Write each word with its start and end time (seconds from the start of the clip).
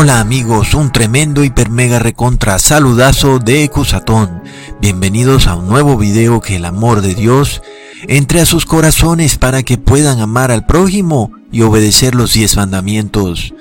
Hola 0.00 0.20
amigos, 0.20 0.74
un 0.74 0.92
tremendo 0.92 1.42
hiper 1.42 1.70
mega 1.70 1.98
recontra 1.98 2.60
saludazo 2.60 3.40
de 3.40 3.68
Cusatón. 3.68 4.44
Bienvenidos 4.80 5.48
a 5.48 5.56
un 5.56 5.66
nuevo 5.66 5.96
video 5.96 6.40
que 6.40 6.54
el 6.54 6.66
amor 6.66 7.00
de 7.00 7.16
Dios 7.16 7.62
entre 8.06 8.40
a 8.40 8.46
sus 8.46 8.64
corazones 8.64 9.38
para 9.38 9.64
que 9.64 9.76
puedan 9.76 10.20
amar 10.20 10.52
al 10.52 10.66
prójimo 10.66 11.32
y 11.50 11.62
obedecer 11.62 12.14
los 12.14 12.32
10 12.32 12.58
mandamientos. 12.58 13.54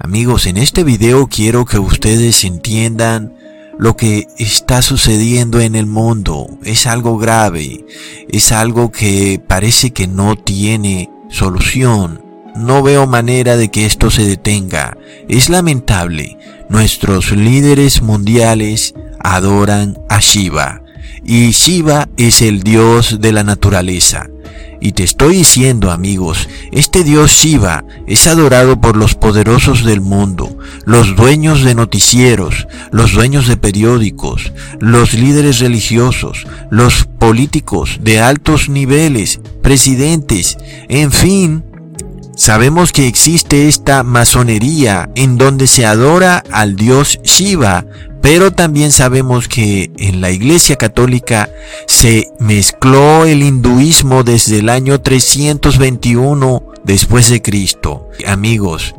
Amigos, 0.00 0.46
en 0.46 0.56
este 0.56 0.82
video 0.82 1.28
quiero 1.28 1.64
que 1.64 1.78
ustedes 1.78 2.42
entiendan 2.42 3.32
lo 3.78 3.96
que 3.96 4.26
está 4.36 4.82
sucediendo 4.82 5.60
en 5.60 5.76
el 5.76 5.86
mundo. 5.86 6.58
Es 6.64 6.88
algo 6.88 7.18
grave, 7.18 7.86
es 8.28 8.50
algo 8.50 8.90
que 8.90 9.40
parece 9.46 9.92
que 9.92 10.08
no 10.08 10.34
tiene 10.34 11.08
solución. 11.30 12.23
No 12.54 12.82
veo 12.82 13.06
manera 13.06 13.56
de 13.56 13.70
que 13.70 13.84
esto 13.84 14.10
se 14.10 14.24
detenga. 14.24 14.96
Es 15.28 15.48
lamentable. 15.48 16.38
Nuestros 16.68 17.32
líderes 17.32 18.00
mundiales 18.00 18.94
adoran 19.18 19.98
a 20.08 20.20
Shiva. 20.20 20.82
Y 21.24 21.50
Shiva 21.50 22.08
es 22.16 22.42
el 22.42 22.62
dios 22.62 23.20
de 23.20 23.32
la 23.32 23.42
naturaleza. 23.42 24.28
Y 24.80 24.92
te 24.92 25.02
estoy 25.02 25.38
diciendo, 25.38 25.90
amigos, 25.90 26.48
este 26.70 27.04
Dios 27.04 27.30
Shiva 27.30 27.84
es 28.06 28.26
adorado 28.26 28.80
por 28.80 28.96
los 28.96 29.14
poderosos 29.14 29.82
del 29.82 30.02
mundo, 30.02 30.58
los 30.84 31.16
dueños 31.16 31.62
de 31.64 31.74
noticieros, 31.74 32.68
los 32.92 33.12
dueños 33.12 33.48
de 33.48 33.56
periódicos, 33.56 34.52
los 34.80 35.14
líderes 35.14 35.60
religiosos, 35.60 36.46
los 36.70 37.04
políticos 37.18 37.98
de 38.02 38.20
altos 38.20 38.68
niveles, 38.68 39.40
presidentes, 39.62 40.58
en 40.88 41.10
fin, 41.12 41.64
Sabemos 42.36 42.90
que 42.90 43.06
existe 43.06 43.68
esta 43.68 44.02
masonería 44.02 45.08
en 45.14 45.38
donde 45.38 45.68
se 45.68 45.86
adora 45.86 46.42
al 46.50 46.74
dios 46.74 47.20
Shiva, 47.22 47.84
pero 48.22 48.50
también 48.50 48.90
sabemos 48.90 49.46
que 49.46 49.92
en 49.98 50.20
la 50.20 50.30
Iglesia 50.30 50.76
Católica 50.76 51.48
se 51.86 52.28
mezcló 52.40 53.24
el 53.24 53.42
hinduismo 53.42 54.24
desde 54.24 54.58
el 54.58 54.68
año 54.68 55.00
321 55.00 56.62
después 56.82 57.30
de 57.30 57.40
Cristo. 57.40 58.08
Amigos, 58.26 58.94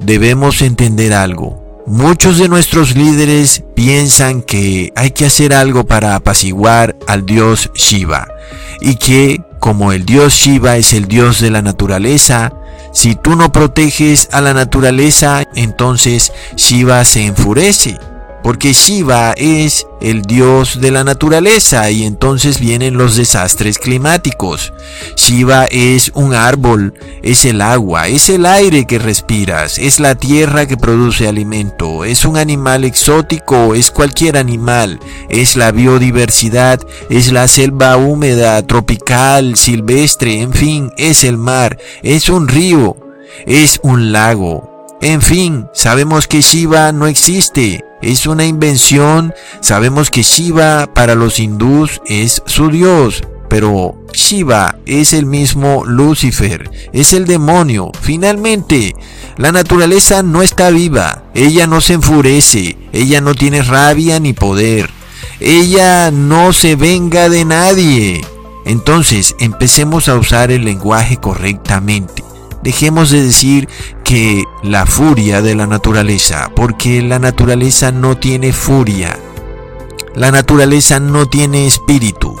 debemos 0.00 0.60
entender 0.60 1.14
algo. 1.14 1.82
Muchos 1.86 2.38
de 2.38 2.48
nuestros 2.48 2.96
líderes 2.96 3.62
piensan 3.74 4.42
que 4.42 4.92
hay 4.96 5.10
que 5.12 5.26
hacer 5.26 5.54
algo 5.54 5.86
para 5.86 6.16
apaciguar 6.16 6.96
al 7.06 7.24
dios 7.24 7.70
Shiva 7.74 8.28
y 8.80 8.96
que 8.96 9.40
como 9.60 9.92
el 9.92 10.06
dios 10.06 10.32
Shiva 10.34 10.76
es 10.76 10.92
el 10.92 11.06
dios 11.06 11.40
de 11.40 11.50
la 11.50 11.62
naturaleza, 11.62 12.52
si 12.92 13.14
tú 13.14 13.36
no 13.36 13.52
proteges 13.52 14.28
a 14.32 14.40
la 14.40 14.54
naturaleza, 14.54 15.44
entonces 15.54 16.32
Shiva 16.56 17.04
se 17.04 17.26
enfurece 17.26 17.98
porque 18.42 18.72
Shiva 18.72 19.32
es 19.36 19.86
el 20.00 20.22
dios 20.22 20.80
de 20.80 20.90
la 20.90 21.04
naturaleza 21.04 21.90
y 21.90 22.04
entonces 22.04 22.58
vienen 22.58 22.96
los 22.96 23.16
desastres 23.16 23.78
climáticos. 23.78 24.72
Shiva 25.16 25.66
es 25.66 26.10
un 26.14 26.34
árbol, 26.34 26.94
es 27.22 27.44
el 27.44 27.60
agua, 27.60 28.08
es 28.08 28.30
el 28.30 28.46
aire 28.46 28.86
que 28.86 28.98
respiras, 28.98 29.78
es 29.78 30.00
la 30.00 30.14
tierra 30.14 30.66
que 30.66 30.76
produce 30.76 31.28
alimento, 31.28 32.04
es 32.04 32.24
un 32.24 32.36
animal 32.36 32.84
exótico, 32.84 33.74
es 33.74 33.90
cualquier 33.90 34.36
animal, 34.36 34.98
es 35.28 35.56
la 35.56 35.70
biodiversidad, 35.70 36.80
es 37.10 37.32
la 37.32 37.46
selva 37.48 37.96
húmeda, 37.96 38.60
tropical, 38.66 39.56
silvestre, 39.56 40.40
en 40.40 40.52
fin, 40.52 40.92
es 40.96 41.24
el 41.24 41.36
mar, 41.36 41.78
es 42.02 42.28
un 42.28 42.48
río, 42.48 42.96
es 43.46 43.80
un 43.82 44.12
lago. 44.12 44.70
En 45.02 45.22
fin, 45.22 45.66
sabemos 45.72 46.26
que 46.26 46.42
Shiva 46.42 46.92
no 46.92 47.06
existe, 47.06 47.84
es 48.02 48.26
una 48.26 48.44
invención. 48.44 49.34
Sabemos 49.60 50.10
que 50.10 50.22
Shiva 50.22 50.92
para 50.94 51.14
los 51.14 51.38
hindús 51.38 52.00
es 52.06 52.42
su 52.46 52.70
dios, 52.70 53.22
pero 53.48 53.96
Shiva 54.12 54.76
es 54.86 55.12
el 55.12 55.26
mismo 55.26 55.84
Lucifer, 55.84 56.70
es 56.92 57.12
el 57.12 57.26
demonio. 57.26 57.90
Finalmente, 58.00 58.94
la 59.36 59.52
naturaleza 59.52 60.22
no 60.22 60.42
está 60.42 60.70
viva, 60.70 61.24
ella 61.34 61.66
no 61.66 61.80
se 61.80 61.94
enfurece, 61.94 62.76
ella 62.92 63.20
no 63.20 63.34
tiene 63.34 63.62
rabia 63.62 64.20
ni 64.20 64.32
poder, 64.32 64.90
ella 65.40 66.10
no 66.10 66.52
se 66.52 66.76
venga 66.76 67.28
de 67.28 67.44
nadie. 67.44 68.20
Entonces, 68.66 69.34
empecemos 69.40 70.08
a 70.08 70.16
usar 70.16 70.52
el 70.52 70.64
lenguaje 70.64 71.16
correctamente. 71.16 72.29
Dejemos 72.62 73.10
de 73.10 73.22
decir 73.22 73.68
que 74.04 74.44
la 74.62 74.86
furia 74.86 75.40
de 75.40 75.54
la 75.54 75.66
naturaleza, 75.66 76.50
porque 76.54 77.00
la 77.02 77.18
naturaleza 77.18 77.90
no 77.90 78.16
tiene 78.18 78.52
furia. 78.52 79.18
La 80.14 80.30
naturaleza 80.30 81.00
no 81.00 81.26
tiene 81.26 81.66
espíritu. 81.66 82.36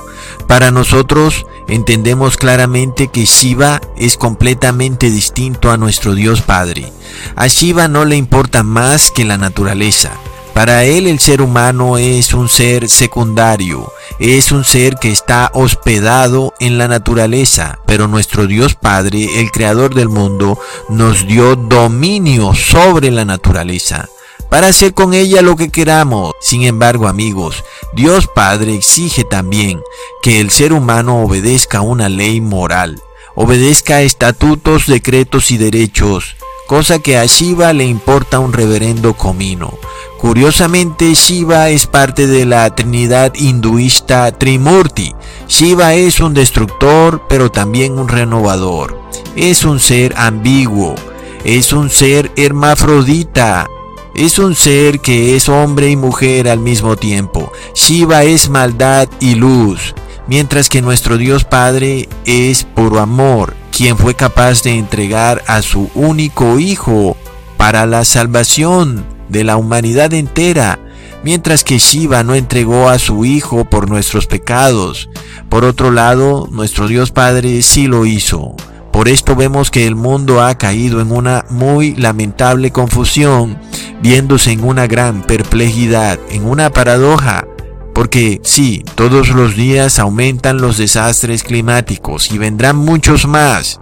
Para 0.46 0.70
nosotros 0.70 1.46
entendemos 1.68 2.36
claramente 2.36 3.08
que 3.08 3.24
Shiva 3.24 3.80
es 3.96 4.16
completamente 4.16 5.10
distinto 5.10 5.70
a 5.70 5.76
nuestro 5.76 6.14
Dios 6.14 6.42
Padre. 6.42 6.92
A 7.36 7.46
Shiva 7.46 7.88
no 7.88 8.04
le 8.04 8.16
importa 8.16 8.62
más 8.62 9.10
que 9.10 9.24
la 9.24 9.38
naturaleza. 9.38 10.10
Para 10.54 10.84
él 10.84 11.06
el 11.06 11.18
ser 11.20 11.40
humano 11.40 11.96
es 11.96 12.34
un 12.34 12.48
ser 12.48 12.88
secundario, 12.88 13.92
es 14.18 14.52
un 14.52 14.64
ser 14.64 14.96
que 14.96 15.10
está 15.10 15.50
hospedado 15.54 16.52
en 16.60 16.76
la 16.76 16.88
naturaleza, 16.88 17.78
pero 17.86 18.08
nuestro 18.08 18.46
Dios 18.46 18.74
Padre, 18.74 19.40
el 19.40 19.50
Creador 19.50 19.94
del 19.94 20.08
mundo, 20.08 20.58
nos 20.88 21.26
dio 21.26 21.56
dominio 21.56 22.54
sobre 22.54 23.10
la 23.10 23.24
naturaleza 23.24 24.08
para 24.50 24.66
hacer 24.66 24.92
con 24.92 25.14
ella 25.14 25.40
lo 25.40 25.56
que 25.56 25.70
queramos. 25.70 26.34
Sin 26.40 26.62
embargo, 26.64 27.08
amigos, 27.08 27.64
Dios 27.94 28.26
Padre 28.26 28.74
exige 28.74 29.24
también 29.24 29.80
que 30.22 30.40
el 30.40 30.50
ser 30.50 30.72
humano 30.72 31.22
obedezca 31.22 31.80
una 31.80 32.08
ley 32.08 32.40
moral, 32.40 33.00
obedezca 33.34 34.02
estatutos, 34.02 34.86
decretos 34.86 35.50
y 35.52 35.56
derechos, 35.56 36.36
cosa 36.70 37.00
que 37.00 37.18
a 37.18 37.26
Shiva 37.26 37.72
le 37.72 37.84
importa 37.84 38.38
un 38.38 38.52
reverendo 38.52 39.14
comino. 39.14 39.74
Curiosamente, 40.20 41.14
Shiva 41.14 41.68
es 41.68 41.88
parte 41.88 42.28
de 42.28 42.46
la 42.46 42.72
trinidad 42.76 43.34
hinduista 43.34 44.30
Trimurti. 44.30 45.12
Shiva 45.48 45.94
es 45.94 46.20
un 46.20 46.32
destructor, 46.32 47.22
pero 47.28 47.50
también 47.50 47.98
un 47.98 48.06
renovador. 48.06 49.00
Es 49.34 49.64
un 49.64 49.80
ser 49.80 50.14
ambiguo, 50.16 50.94
es 51.42 51.72
un 51.72 51.90
ser 51.90 52.30
hermafrodita, 52.36 53.66
es 54.14 54.38
un 54.38 54.54
ser 54.54 55.00
que 55.00 55.34
es 55.34 55.48
hombre 55.48 55.90
y 55.90 55.96
mujer 55.96 56.48
al 56.48 56.60
mismo 56.60 56.94
tiempo. 56.94 57.50
Shiva 57.74 58.22
es 58.22 58.48
maldad 58.48 59.08
y 59.18 59.34
luz, 59.34 59.92
mientras 60.28 60.68
que 60.68 60.82
nuestro 60.82 61.18
Dios 61.18 61.42
Padre 61.42 62.08
es 62.26 62.62
puro 62.62 63.00
amor, 63.00 63.56
quien 63.80 63.96
fue 63.96 64.12
capaz 64.12 64.62
de 64.62 64.76
entregar 64.76 65.42
a 65.46 65.62
su 65.62 65.88
único 65.94 66.58
Hijo 66.58 67.16
para 67.56 67.86
la 67.86 68.04
salvación 68.04 69.06
de 69.30 69.42
la 69.42 69.56
humanidad 69.56 70.12
entera, 70.12 70.78
mientras 71.24 71.64
que 71.64 71.78
Shiva 71.78 72.22
no 72.22 72.34
entregó 72.34 72.90
a 72.90 72.98
su 72.98 73.24
Hijo 73.24 73.64
por 73.64 73.88
nuestros 73.88 74.26
pecados. 74.26 75.08
Por 75.48 75.64
otro 75.64 75.90
lado, 75.90 76.46
nuestro 76.52 76.88
Dios 76.88 77.10
Padre 77.10 77.62
sí 77.62 77.86
lo 77.86 78.04
hizo. 78.04 78.54
Por 78.92 79.08
esto 79.08 79.34
vemos 79.34 79.70
que 79.70 79.86
el 79.86 79.94
mundo 79.94 80.42
ha 80.42 80.58
caído 80.58 81.00
en 81.00 81.10
una 81.10 81.46
muy 81.48 81.94
lamentable 81.94 82.72
confusión, 82.72 83.56
viéndose 84.02 84.52
en 84.52 84.62
una 84.62 84.88
gran 84.88 85.22
perplejidad, 85.22 86.18
en 86.28 86.44
una 86.44 86.68
paradoja, 86.68 87.46
porque 87.94 88.40
sí, 88.44 88.84
todos 88.94 89.30
los 89.30 89.56
días 89.56 89.98
aumentan 89.98 90.60
los 90.60 90.76
desastres 90.76 91.42
climáticos 91.42 92.30
y 92.32 92.38
vendrán 92.38 92.76
muchos 92.76 93.26
más. 93.26 93.80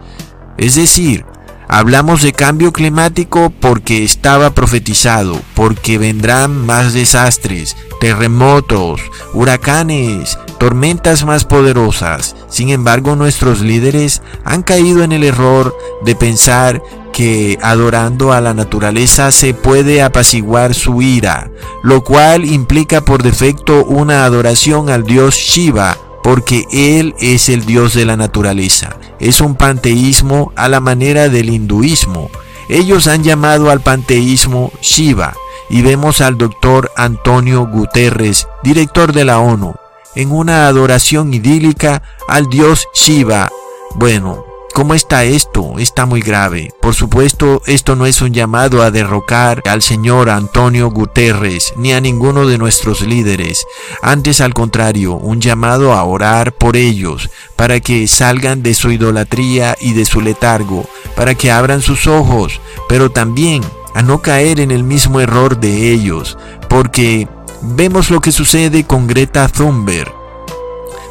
Es 0.57 0.75
decir, 0.75 1.25
Hablamos 1.71 2.23
de 2.23 2.33
cambio 2.33 2.73
climático 2.73 3.53
porque 3.61 4.03
estaba 4.03 4.55
profetizado, 4.55 5.39
porque 5.55 5.99
vendrán 5.99 6.65
más 6.65 6.95
desastres, 6.95 7.77
terremotos, 8.01 9.03
huracanes, 9.35 10.39
tormentas 10.59 11.27
más 11.27 11.45
poderosas. 11.45 12.37
Sin 12.49 12.71
embargo, 12.71 13.17
nuestros 13.17 13.61
líderes 13.61 14.23
han 14.47 14.63
caído 14.63 15.05
en 15.05 15.13
el 15.13 15.25
error 15.25 15.77
de 16.07 16.17
pensar 16.17 16.83
que 17.19 17.59
adorando 17.63 18.33
a 18.33 18.41
la 18.41 18.55
naturaleza 18.55 19.33
se 19.33 19.53
puede 19.53 20.03
apaciguar 20.03 20.73
su 20.73 21.03
ira, 21.03 21.51
lo 21.83 22.05
cual 22.05 22.45
implica 22.45 23.01
por 23.01 23.25
defecto 23.25 23.85
una 23.85 24.25
adoración 24.25 24.89
al 24.89 25.03
dios 25.03 25.35
Shiva 25.35 25.99
porque 26.23 26.65
Él 26.71 27.17
es 27.19 27.49
el 27.49 27.67
Dios 27.67 27.95
de 27.95 28.05
la 28.05 28.17
naturaleza. 28.17 28.99
Es 29.19 29.41
un 29.41 29.57
panteísmo 29.57 30.53
a 30.55 30.69
la 30.69 30.79
manera 30.79 31.29
del 31.29 31.51
hinduismo. 31.51 32.31
Ellos 32.69 33.09
han 33.09 33.25
llamado 33.25 33.73
al 33.73 33.81
panteísmo 33.81 34.71
Shiva 34.81 35.35
y 35.69 35.83
vemos 35.83 36.21
al 36.21 36.39
doctor 36.39 36.93
Antonio 36.95 37.67
Guterres, 37.67 38.47
director 38.63 39.13
de 39.13 39.25
la 39.25 39.41
ONU, 39.41 39.75
en 40.15 40.31
una 40.31 40.69
adoración 40.69 41.35
idílica 41.35 42.05
al 42.29 42.49
dios 42.49 42.87
Shiva. 42.95 43.51
Bueno, 43.97 44.45
¿cómo 44.79 44.95
está 44.95 45.25
esto? 45.25 45.75
Está 45.81 46.07
muy 46.07 46.21
grave. 46.21 46.73
Por 46.81 46.95
supuesto, 46.95 47.63
esto 47.67 47.97
no 47.97 48.07
es 48.07 48.23
un 48.23 48.33
llamado 48.33 48.81
a 48.81 48.93
derrocar 48.93 49.61
al 49.67 49.83
señor 49.83 50.31
Antonio 50.31 50.89
Guterres 50.89 51.73
ni 51.77 51.93
a 51.93 52.01
ninguno 52.01 52.47
de 52.47 52.59
nuestros 52.59 53.01
líderes. 53.01 53.67
Antes, 54.03 54.41
al 54.41 54.55
contrario, 54.55 55.15
un 55.15 55.41
llamado 55.41 55.95
a 55.95 56.05
orar 56.05 56.53
por 56.53 56.77
ellos, 56.77 57.29
para 57.57 57.81
que 57.81 58.07
salgan 58.07 58.63
de 58.63 58.73
su 58.73 58.93
idolatría 58.93 59.75
y 59.81 59.95
de 59.95 60.05
su 60.05 60.21
letargo, 60.21 60.89
para 61.17 61.35
que 61.35 61.51
abran 61.51 61.83
sus 61.83 62.07
ojos, 62.07 62.61
pero 62.89 63.11
también 63.11 63.65
a 63.95 64.03
no 64.03 64.23
caer 64.23 64.61
en 64.61 64.71
el 64.71 64.85
mismo 64.85 65.19
error 65.19 65.59
de 65.59 65.91
ellos, 65.91 66.39
porque 66.69 67.27
vemos 67.63 68.11
lo 68.11 68.21
que 68.21 68.31
sucede 68.31 68.85
con 68.85 69.09
Greta 69.09 69.49
Thunberg. 69.49 70.18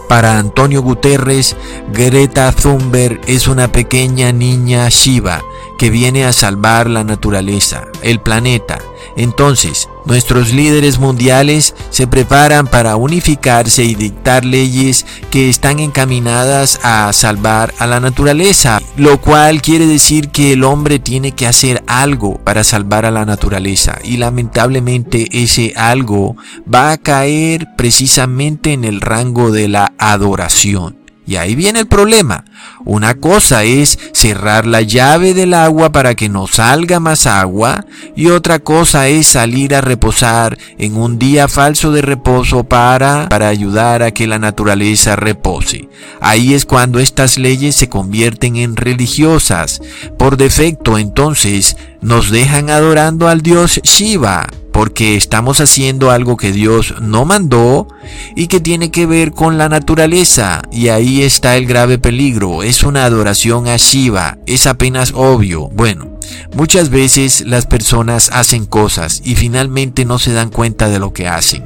Para 0.08 0.40
Antonio 0.40 0.82
Guterres, 0.82 1.56
Greta 1.92 2.52
Thunberg 2.52 3.20
es 3.28 3.48
una 3.48 3.72
pequeña 3.72 4.32
niña 4.32 4.88
Shiva 4.90 5.44
que 5.78 5.90
viene 5.90 6.26
a 6.26 6.34
salvar 6.34 6.90
la 6.90 7.04
naturaleza, 7.04 7.86
el 8.02 8.22
planeta. 8.22 8.80
Entonces, 9.16 9.90
Nuestros 10.08 10.54
líderes 10.54 11.00
mundiales 11.00 11.76
se 11.90 12.08
preparan 12.08 12.68
para 12.68 12.96
unificarse 12.96 13.84
y 13.84 13.94
dictar 13.94 14.46
leyes 14.46 15.06
que 15.30 15.50
están 15.50 15.80
encaminadas 15.80 16.80
a 16.84 17.12
salvar 17.12 17.74
a 17.78 17.88
la 17.88 18.00
naturaleza, 18.00 18.82
lo 18.96 19.20
cual 19.20 19.62
quiere 19.62 19.86
decir 19.86 20.30
que 20.30 20.54
el 20.54 20.64
hombre 20.64 21.00
tiene 21.00 21.34
que 21.34 21.46
hacer 21.46 21.84
algo 21.88 22.38
para 22.38 22.64
salvar 22.64 23.06
a 23.06 23.12
la 23.12 23.26
naturaleza 23.26 24.00
y 24.02 24.16
lamentablemente 24.16 25.28
ese 25.32 25.74
algo 25.76 26.38
va 26.74 26.92
a 26.92 26.98
caer 26.98 27.68
precisamente 27.76 28.72
en 28.72 28.86
el 28.86 29.02
rango 29.02 29.52
de 29.52 29.68
la 29.68 29.94
adoración. 29.98 30.97
Y 31.28 31.36
ahí 31.36 31.56
viene 31.56 31.80
el 31.80 31.88
problema. 31.88 32.46
Una 32.86 33.16
cosa 33.16 33.66
es 33.66 34.00
cerrar 34.14 34.66
la 34.66 34.82
llave 34.82 35.34
del 35.34 35.54
agua 35.54 35.92
para 35.92 36.16
que 36.16 36.30
no 36.30 36.48
salga 36.48 37.02
más 37.02 37.28
agua 37.28 37.86
y 38.16 38.28
otra 38.28 38.60
cosa 38.60 39.10
es 39.10 39.28
salir 39.28 39.76
a 39.76 39.82
reposar 39.82 40.58
en 40.78 40.96
un 40.96 41.20
día 41.20 41.50
falso 41.50 41.92
de 41.92 42.02
reposo 42.02 42.64
para, 42.64 43.28
para 43.28 43.50
ayudar 43.50 44.04
a 44.04 44.12
que 44.12 44.26
la 44.26 44.40
naturaleza 44.40 45.18
repose. 45.18 45.90
Ahí 46.22 46.54
es 46.54 46.66
cuando 46.66 47.00
estas 47.00 47.38
leyes 47.38 47.76
se 47.76 47.90
convierten 47.90 48.56
en 48.56 48.78
religiosas. 48.78 49.82
Por 50.18 50.38
defecto 50.38 50.98
entonces 50.98 51.76
nos 52.00 52.32
dejan 52.32 52.70
adorando 52.70 53.28
al 53.28 53.42
dios 53.42 53.82
Shiva 53.84 54.48
porque 54.78 55.16
estamos 55.16 55.60
haciendo 55.60 56.12
algo 56.12 56.38
que 56.38 56.52
Dios 56.52 56.94
no 57.02 57.26
mandó 57.26 57.88
y 58.36 58.46
que 58.46 58.60
tiene 58.60 58.92
que 58.92 59.08
ver 59.08 59.32
con 59.32 59.58
la 59.58 59.70
naturaleza. 59.70 60.62
Y 60.72 60.90
ahí 60.90 61.24
está 61.24 61.58
el 61.58 61.66
grave 61.66 61.98
peligro. 61.98 62.62
Es 62.62 62.84
una 62.84 63.04
adoración 63.04 63.68
a 63.68 63.78
Shiva. 63.78 64.38
Es 64.46 64.68
apenas 64.68 65.14
obvio. 65.16 65.68
Bueno, 65.70 66.20
muchas 66.56 66.92
veces 66.92 67.42
las 67.48 67.66
personas 67.66 68.30
hacen 68.32 68.68
cosas 68.68 69.24
y 69.26 69.34
finalmente 69.34 70.06
no 70.06 70.20
se 70.20 70.34
dan 70.34 70.52
cuenta 70.52 70.90
de 70.90 71.00
lo 71.00 71.12
que 71.12 71.28
hacen. 71.28 71.66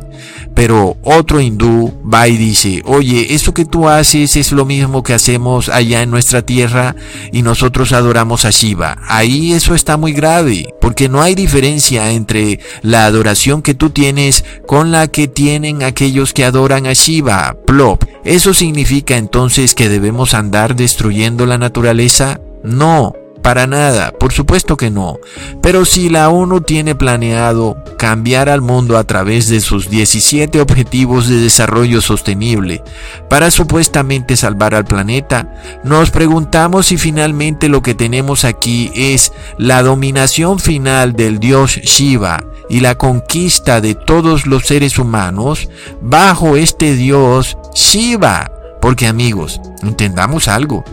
Pero 0.53 0.97
otro 1.03 1.39
hindú 1.39 1.93
va 2.03 2.27
y 2.27 2.37
dice, 2.37 2.81
oye, 2.85 3.33
eso 3.33 3.53
que 3.53 3.65
tú 3.65 3.87
haces 3.87 4.35
es 4.35 4.51
lo 4.51 4.65
mismo 4.65 5.01
que 5.01 5.13
hacemos 5.13 5.69
allá 5.69 6.01
en 6.01 6.11
nuestra 6.11 6.41
tierra 6.43 6.95
y 7.31 7.41
nosotros 7.41 7.93
adoramos 7.93 8.45
a 8.45 8.51
Shiva. 8.51 8.97
Ahí 9.07 9.53
eso 9.53 9.73
está 9.73 9.97
muy 9.97 10.13
grave, 10.13 10.67
porque 10.79 11.09
no 11.09 11.21
hay 11.21 11.35
diferencia 11.35 12.11
entre 12.11 12.59
la 13.01 13.07
adoración 13.07 13.63
que 13.63 13.73
tú 13.73 13.89
tienes 13.89 14.45
con 14.67 14.91
la 14.91 15.07
que 15.07 15.27
tienen 15.27 15.81
aquellos 15.81 16.33
que 16.33 16.45
adoran 16.45 16.85
a 16.85 16.93
Shiva. 16.93 17.57
Plop. 17.65 18.03
¿Eso 18.23 18.53
significa 18.53 19.17
entonces 19.17 19.73
que 19.73 19.89
debemos 19.89 20.35
andar 20.35 20.75
destruyendo 20.75 21.47
la 21.47 21.57
naturaleza? 21.57 22.39
No, 22.63 23.15
para 23.41 23.67
nada, 23.67 24.11
por 24.11 24.31
supuesto 24.31 24.77
que 24.77 24.89
no. 24.89 25.17
Pero 25.61 25.85
si 25.85 26.09
la 26.09 26.29
ONU 26.29 26.61
tiene 26.61 26.95
planeado 26.95 27.77
cambiar 27.97 28.49
al 28.49 28.61
mundo 28.61 28.97
a 28.97 29.03
través 29.03 29.47
de 29.47 29.61
sus 29.61 29.89
17 29.89 30.61
objetivos 30.61 31.27
de 31.27 31.37
desarrollo 31.37 32.01
sostenible 32.01 32.83
para 33.29 33.51
supuestamente 33.51 34.35
salvar 34.35 34.75
al 34.75 34.85
planeta, 34.85 35.53
nos 35.83 36.11
preguntamos 36.11 36.87
si 36.87 36.97
finalmente 36.97 37.69
lo 37.69 37.81
que 37.81 37.95
tenemos 37.95 38.45
aquí 38.45 38.91
es 38.95 39.31
la 39.57 39.81
dominación 39.83 40.59
final 40.59 41.13
del 41.13 41.39
dios 41.39 41.77
Shiva 41.77 42.43
y 42.69 42.79
la 42.79 42.95
conquista 42.95 43.81
de 43.81 43.95
todos 43.95 44.45
los 44.45 44.65
seres 44.65 44.99
humanos 44.99 45.67
bajo 46.01 46.57
este 46.57 46.95
dios 46.95 47.57
Shiva. 47.73 48.51
Porque 48.81 49.07
amigos, 49.07 49.59
entendamos 49.83 50.47
algo. 50.47 50.83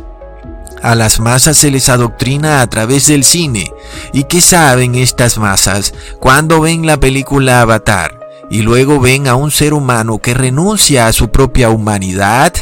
A 0.83 0.95
las 0.95 1.21
masas 1.21 1.57
se 1.57 1.71
les 1.71 1.89
adoctrina 1.89 2.61
a 2.63 2.67
través 2.69 3.07
del 3.09 3.25
cine. 3.25 3.71
¿Y 4.13 4.25
qué 4.25 4.41
saben 4.41 4.95
estas 4.95 5.39
masas 5.39 5.95
cuando 6.21 6.61
ven 6.61 6.87
la 6.87 6.99
película 6.99 7.63
Avatar 7.63 8.19
y 8.51 8.63
luego 8.63 9.01
ven 9.01 9.29
a 9.29 9.35
un 9.35 9.51
ser 9.51 9.75
humano 9.75 10.19
que 10.19 10.35
renuncia 10.35 11.07
a 11.07 11.13
su 11.13 11.31
propia 11.31 11.71
humanidad? 11.71 12.53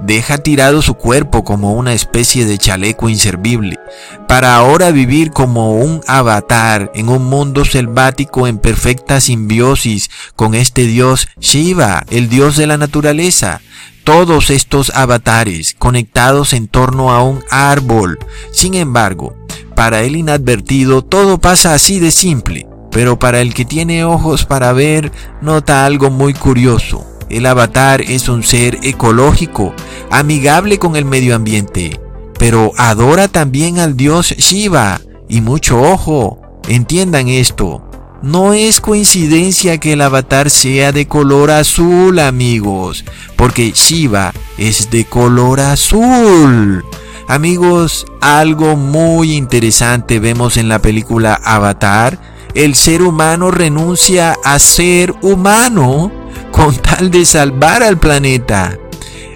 Deja 0.00 0.38
tirado 0.38 0.82
su 0.82 0.94
cuerpo 0.94 1.44
como 1.44 1.72
una 1.72 1.92
especie 1.92 2.46
de 2.46 2.58
chaleco 2.58 3.08
inservible, 3.08 3.78
para 4.26 4.56
ahora 4.56 4.90
vivir 4.90 5.30
como 5.30 5.76
un 5.76 6.00
avatar 6.08 6.90
en 6.94 7.08
un 7.08 7.24
mundo 7.24 7.64
selvático 7.64 8.48
en 8.48 8.58
perfecta 8.58 9.20
simbiosis 9.20 10.10
con 10.34 10.56
este 10.56 10.82
dios 10.82 11.28
Shiva, 11.38 12.04
el 12.10 12.28
dios 12.28 12.56
de 12.56 12.66
la 12.66 12.76
naturaleza, 12.76 13.60
todos 14.04 14.50
estos 14.50 14.90
avatares 14.90 15.74
conectados 15.76 16.52
en 16.52 16.68
torno 16.68 17.10
a 17.10 17.22
un 17.22 17.42
árbol. 17.50 18.18
Sin 18.52 18.74
embargo, 18.74 19.34
para 19.74 20.02
el 20.02 20.16
inadvertido 20.16 21.02
todo 21.02 21.38
pasa 21.38 21.74
así 21.74 21.98
de 21.98 22.10
simple, 22.10 22.68
pero 22.90 23.18
para 23.18 23.40
el 23.40 23.54
que 23.54 23.64
tiene 23.64 24.04
ojos 24.04 24.44
para 24.44 24.72
ver 24.72 25.10
nota 25.42 25.84
algo 25.84 26.10
muy 26.10 26.34
curioso. 26.34 27.04
El 27.30 27.46
avatar 27.46 28.02
es 28.02 28.28
un 28.28 28.42
ser 28.42 28.78
ecológico, 28.82 29.74
amigable 30.10 30.78
con 30.78 30.94
el 30.94 31.04
medio 31.04 31.34
ambiente, 31.34 31.98
pero 32.38 32.72
adora 32.76 33.28
también 33.28 33.78
al 33.78 33.96
dios 33.96 34.34
Shiva. 34.36 35.00
Y 35.28 35.40
mucho 35.40 35.80
ojo, 35.80 36.40
entiendan 36.68 37.28
esto, 37.28 37.82
no 38.24 38.54
es 38.54 38.80
coincidencia 38.80 39.76
que 39.76 39.92
el 39.92 40.00
avatar 40.00 40.48
sea 40.48 40.92
de 40.92 41.06
color 41.06 41.50
azul, 41.50 42.18
amigos, 42.18 43.04
porque 43.36 43.70
Shiva 43.72 44.32
es 44.56 44.90
de 44.90 45.04
color 45.04 45.60
azul. 45.60 46.82
Amigos, 47.28 48.06
algo 48.22 48.76
muy 48.76 49.34
interesante 49.34 50.20
vemos 50.20 50.56
en 50.56 50.70
la 50.70 50.78
película 50.78 51.38
Avatar. 51.44 52.18
El 52.54 52.74
ser 52.76 53.02
humano 53.02 53.50
renuncia 53.50 54.36
a 54.42 54.58
ser 54.58 55.14
humano 55.20 56.10
con 56.50 56.74
tal 56.76 57.10
de 57.10 57.26
salvar 57.26 57.82
al 57.82 57.98
planeta. 57.98 58.78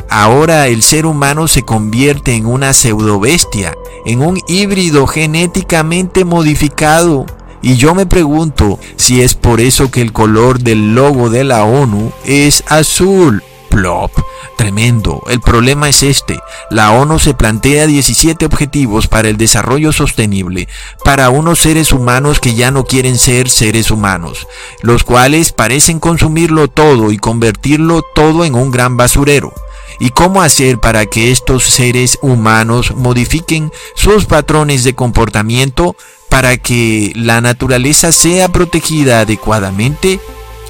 Ahora 0.09 0.67
el 0.67 0.83
ser 0.83 1.05
humano 1.05 1.47
se 1.47 1.63
convierte 1.63 2.35
en 2.35 2.47
una 2.47 2.73
pseudobestia, 2.73 3.75
en 4.07 4.23
un 4.23 4.41
híbrido 4.49 5.07
genéticamente 5.07 6.25
modificado 6.25 7.27
y 7.63 7.77
yo 7.77 7.95
me 7.95 8.07
pregunto 8.07 8.79
si 8.97 9.21
es 9.23 9.35
por 9.35 9.61
eso 9.61 9.91
que 9.91 10.01
el 10.01 10.13
color 10.13 10.61
del 10.61 10.95
logo 10.95 11.31
de 11.31 11.45
la 11.45 11.65
ONU 11.65 12.13
es 12.25 12.65
azul. 12.69 13.43
Plop. 13.69 14.11
Tremendo. 14.57 15.23
El 15.29 15.41
problema 15.41 15.89
es 15.89 16.03
este. 16.03 16.41
La 16.71 16.91
ONU 16.91 17.19
se 17.19 17.35
plantea 17.35 17.87
17 17.87 18.45
objetivos 18.47 19.07
para 19.07 19.29
el 19.29 19.37
desarrollo 19.37 19.93
sostenible 19.93 20.69
para 21.05 21.31
unos 21.31 21.61
seres 21.61 21.93
humanos 21.93 22.41
que 22.41 22.55
ya 22.55 22.71
no 22.71 22.85
quieren 22.85 23.19
ser 23.19 23.51
seres 23.51 23.91
humanos, 23.91 24.49
los 24.83 25.05
cuales 25.05 25.53
parecen 25.53 26.01
consumirlo 26.01 26.69
todo 26.69 27.13
y 27.13 27.19
convertirlo 27.19 28.03
todo 28.15 28.45
en 28.45 28.55
un 28.55 28.71
gran 28.71 28.97
basurero. 28.97 29.53
¿Y 30.01 30.11
cómo 30.11 30.43
hacer 30.43 30.79
para 30.79 31.07
que 31.07 31.31
estos 31.31 31.65
seres 31.65 32.19
humanos 32.23 32.95
modifiquen 32.97 33.73
sus 33.95 34.27
patrones 34.27 34.83
de 34.85 34.95
comportamiento 34.95 35.97
para 36.29 36.57
que 36.57 37.13
la 37.15 37.41
naturaleza 37.41 38.13
sea 38.13 38.49
protegida 38.49 39.21
adecuadamente? 39.21 40.21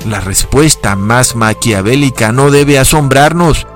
La 0.06 0.20
respuesta 0.20 0.96
más 0.96 1.34
maquiavélica 1.34 2.32
no 2.32 2.50
debe 2.50 2.78
asombrarnos, 2.78 3.66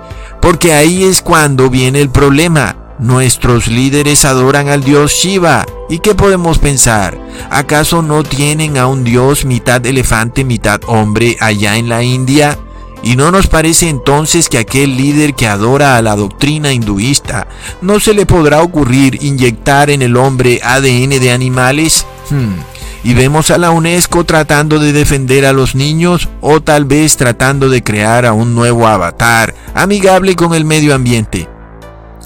porque 0.40 0.72
ahí 0.72 1.04
es 1.04 1.22
cuando 1.22 1.68
viene 1.70 2.00
el 2.00 2.10
problema. 2.10 2.76
Nuestros 2.98 3.66
líderes 3.66 4.24
adoran 4.24 4.68
al 4.68 4.84
dios 4.84 5.12
Shiva. 5.12 5.66
¿Y 5.88 5.98
qué 5.98 6.14
podemos 6.14 6.58
pensar? 6.58 7.18
¿Acaso 7.50 8.00
no 8.00 8.22
tienen 8.22 8.78
a 8.78 8.86
un 8.86 9.02
dios 9.02 9.44
mitad 9.44 9.84
elefante, 9.84 10.44
mitad 10.44 10.80
hombre 10.86 11.36
allá 11.40 11.76
en 11.76 11.88
la 11.88 12.04
India? 12.04 12.58
¿Y 13.02 13.16
no 13.16 13.32
nos 13.32 13.48
parece 13.48 13.88
entonces 13.88 14.48
que 14.48 14.58
aquel 14.58 14.96
líder 14.96 15.34
que 15.34 15.48
adora 15.48 15.96
a 15.96 16.02
la 16.02 16.14
doctrina 16.14 16.72
hinduista 16.72 17.48
no 17.80 17.98
se 17.98 18.14
le 18.14 18.26
podrá 18.26 18.62
ocurrir 18.62 19.18
inyectar 19.22 19.90
en 19.90 20.02
el 20.02 20.16
hombre 20.16 20.60
ADN 20.62 21.10
de 21.20 21.32
animales? 21.32 22.06
Hmm. 22.30 22.54
Y 23.04 23.14
vemos 23.14 23.50
a 23.50 23.58
la 23.58 23.72
UNESCO 23.72 24.22
tratando 24.24 24.78
de 24.78 24.92
defender 24.92 25.44
a 25.44 25.52
los 25.52 25.74
niños 25.74 26.28
o 26.40 26.60
tal 26.60 26.84
vez 26.84 27.16
tratando 27.16 27.68
de 27.68 27.82
crear 27.82 28.24
a 28.24 28.32
un 28.32 28.54
nuevo 28.54 28.86
avatar 28.86 29.54
amigable 29.74 30.36
con 30.36 30.54
el 30.54 30.64
medio 30.64 30.94
ambiente. 30.94 31.48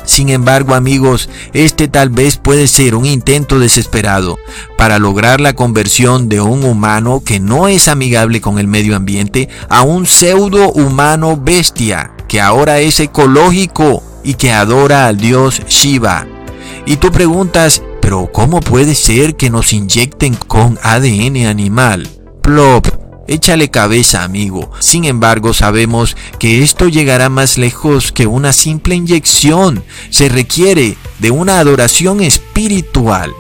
Sin 0.06 0.30
embargo, 0.30 0.75
amigos, 0.75 1.28
este 1.52 1.88
tal 1.88 2.08
vez 2.08 2.38
puede 2.38 2.68
ser 2.68 2.94
un 2.94 3.04
intento 3.04 3.58
desesperado 3.58 4.38
para 4.78 4.98
lograr 4.98 5.40
la 5.40 5.54
conversión 5.54 6.28
de 6.28 6.40
un 6.40 6.64
humano 6.64 7.22
que 7.25 7.40
no 7.40 7.68
es 7.68 7.88
amigable 7.88 8.40
con 8.40 8.58
el 8.58 8.68
medio 8.68 8.96
ambiente 8.96 9.48
a 9.68 9.82
un 9.82 10.06
pseudo 10.06 10.72
humano 10.72 11.36
bestia 11.36 12.12
que 12.28 12.40
ahora 12.40 12.78
es 12.80 13.00
ecológico 13.00 14.02
y 14.25 14.34
que 14.34 14.52
adora 14.52 15.06
al 15.06 15.18
dios 15.18 15.60
Shiva. 15.68 16.26
Y 16.86 16.96
tú 16.96 17.10
preguntas, 17.10 17.82
pero 18.00 18.30
¿cómo 18.32 18.60
puede 18.60 18.94
ser 18.94 19.36
que 19.36 19.50
nos 19.50 19.72
inyecten 19.72 20.34
con 20.34 20.78
ADN 20.82 21.46
animal? 21.46 22.08
Plop, 22.42 22.86
Échale 23.28 23.71
cabeza, 23.71 24.23
amigo. 24.23 24.71
Sin 24.78 25.04
embargo, 25.04 25.52
sabemos 25.52 26.16
que 26.38 26.62
esto 26.62 26.88
llegará 26.88 27.28
más 27.28 27.59
lejos 27.59 28.12
que 28.12 28.26
una 28.26 28.52
simple 28.52 28.95
inyección. 28.95 29.83
Se 30.11 30.28
requiere 30.28 30.97
de 31.18 31.30
una 31.30 31.59
adoración 31.59 32.21
espiritual, 32.21 33.33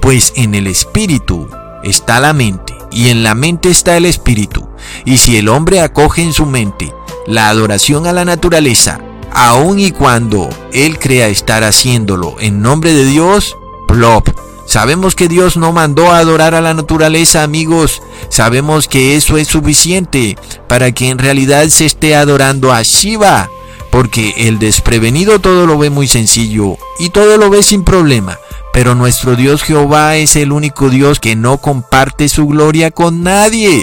pues 0.00 0.32
en 0.36 0.54
el 0.54 0.66
espíritu 0.66 1.48
está 1.82 2.20
la 2.20 2.32
mente 2.32 2.74
y 2.90 3.08
en 3.08 3.22
la 3.22 3.34
mente 3.34 3.70
está 3.70 3.96
el 3.96 4.06
espíritu. 4.06 4.68
Y 5.04 5.18
si 5.18 5.36
el 5.36 5.48
hombre 5.48 5.80
acoge 5.80 6.22
en 6.22 6.32
su 6.32 6.46
mente 6.46 6.92
la 7.26 7.48
adoración 7.48 8.06
a 8.06 8.12
la 8.12 8.24
naturaleza, 8.24 9.00
aun 9.32 9.78
y 9.78 9.90
cuando 9.90 10.48
él 10.72 10.98
crea 10.98 11.28
estar 11.28 11.64
haciéndolo 11.64 12.36
en 12.40 12.62
nombre 12.62 12.94
de 12.94 13.04
Dios, 13.04 13.56
plop, 13.88 14.28
Sabemos 14.66 15.14
que 15.14 15.28
Dios 15.28 15.56
no 15.56 15.72
mandó 15.72 16.10
a 16.10 16.18
adorar 16.18 16.54
a 16.54 16.60
la 16.60 16.74
naturaleza, 16.74 17.42
amigos. 17.42 18.02
Sabemos 18.28 18.88
que 18.88 19.16
eso 19.16 19.36
es 19.36 19.48
suficiente 19.48 20.36
para 20.68 20.92
que 20.92 21.10
en 21.10 21.18
realidad 21.18 21.68
se 21.68 21.86
esté 21.86 22.16
adorando 22.16 22.72
a 22.72 22.82
Shiva. 22.82 23.50
Porque 23.90 24.34
el 24.36 24.58
desprevenido 24.58 25.38
todo 25.38 25.66
lo 25.66 25.78
ve 25.78 25.88
muy 25.88 26.08
sencillo 26.08 26.78
y 26.98 27.10
todo 27.10 27.36
lo 27.36 27.50
ve 27.50 27.62
sin 27.62 27.84
problema. 27.84 28.38
Pero 28.74 28.94
nuestro 28.94 29.36
Dios 29.36 29.62
Jehová 29.62 30.16
es 30.16 30.36
el 30.36 30.52
único 30.52 30.90
Dios 30.90 31.18
que 31.18 31.34
no 31.36 31.56
comparte 31.56 32.28
su 32.28 32.46
gloria 32.46 32.90
con 32.90 33.22
nadie 33.22 33.82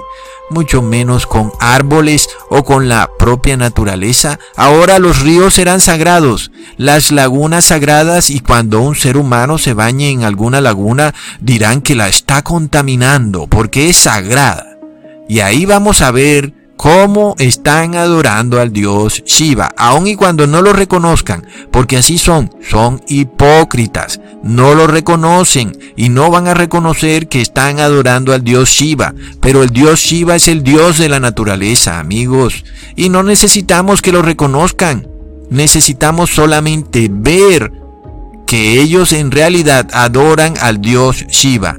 mucho 0.52 0.82
menos 0.82 1.26
con 1.26 1.52
árboles 1.60 2.30
o 2.50 2.64
con 2.64 2.90
la 2.90 3.10
propia 3.18 3.58
naturaleza. 3.58 4.40
Ahora 4.56 5.00
los 5.00 5.22
ríos 5.22 5.56
serán 5.56 5.80
sagrados, 5.80 6.52
las 6.78 7.12
lagunas 7.12 7.66
sagradas 7.66 8.30
y 8.30 8.42
cuando 8.42 8.82
un 8.82 8.96
ser 8.96 9.18
humano 9.18 9.58
se 9.58 9.74
bañe 9.74 10.10
en 10.10 10.24
alguna 10.24 10.62
laguna 10.62 11.16
dirán 11.40 11.82
que 11.82 11.96
la 11.96 12.08
está 12.08 12.44
contaminando 12.44 13.48
porque 13.48 13.90
es 13.90 13.98
sagrada. 13.98 14.78
Y 15.28 15.40
ahí 15.40 15.66
vamos 15.66 16.02
a 16.02 16.12
ver 16.12 16.54
cómo 16.82 17.36
están 17.38 17.94
adorando 17.94 18.60
al 18.60 18.74
dios 18.74 19.22
Shiva, 19.24 19.72
aun 19.78 20.08
y 20.08 20.16
cuando 20.16 20.48
no 20.48 20.64
lo 20.64 20.74
reconozcan, 20.74 21.46
porque 21.70 21.96
así 21.96 22.18
son, 22.18 22.50
son 22.68 23.04
hipócritas, 23.08 24.20
no 24.42 24.74
lo 24.74 24.88
reconocen 24.88 25.78
y 25.96 26.10
no 26.10 26.32
van 26.32 26.48
a 26.48 26.56
reconocer 26.56 27.28
que 27.28 27.40
están 27.40 27.80
adorando 27.80 28.34
al 28.34 28.44
dios 28.44 28.72
Shiva, 28.72 29.14
pero 29.40 29.62
el 29.62 29.70
dios 29.70 30.00
Shiva 30.00 30.36
es 30.36 30.48
el 30.48 30.64
dios 30.64 30.98
de 30.98 31.08
la 31.08 31.20
naturaleza, 31.20 32.00
amigos, 32.00 32.66
y 32.96 33.10
no 33.10 33.22
necesitamos 33.22 34.02
que 34.02 34.12
lo 34.12 34.24
reconozcan, 34.24 35.08
necesitamos 35.52 36.32
solamente 36.32 37.10
ver 37.12 37.72
que 38.48 38.82
ellos 38.82 39.14
en 39.14 39.30
realidad 39.30 39.88
adoran 39.94 40.56
al 40.60 40.82
dios 40.82 41.28
Shiva. 41.28 41.78